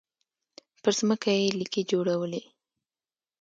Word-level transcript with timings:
پر 0.81 0.91
ځمکه 0.99 1.29
يې 1.39 1.47
ليکې 1.59 1.81
جوړولې. 1.91 2.43